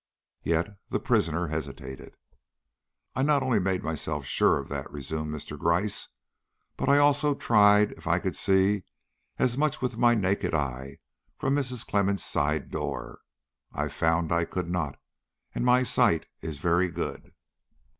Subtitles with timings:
[0.41, 2.15] Yet the prisoner hesitated.
[3.15, 5.59] "I not only made myself sure of that," resumed Mr.
[5.59, 6.07] Gryce,
[6.75, 8.81] "but I also tried if I could see
[9.37, 10.97] as much with my naked eye
[11.37, 11.85] from Mrs.
[11.85, 13.19] Clemmens' side door.
[13.73, 14.99] I found I could not,
[15.53, 17.35] and my sight is very good."